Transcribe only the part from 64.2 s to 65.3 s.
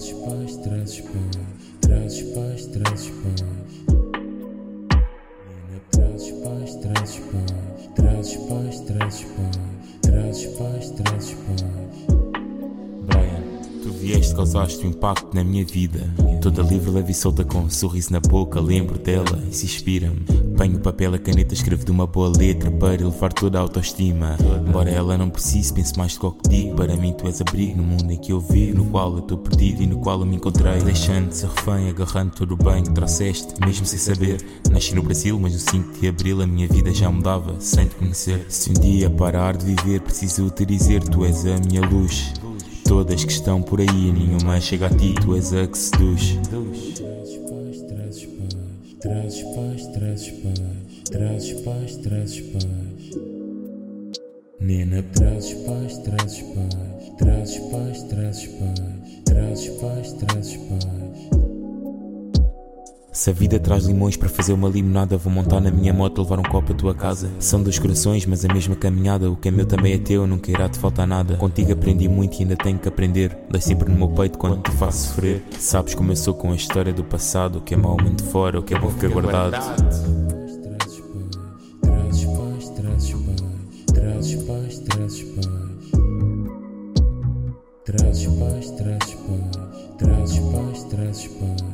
fazer uma limonada,